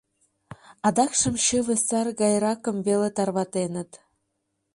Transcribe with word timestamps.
Адакшым 0.87 1.35
чыве 1.45 1.75
сар 1.87 2.07
гайракым 2.21 2.77
веле 2.87 3.09
тарватеныт. 3.17 3.91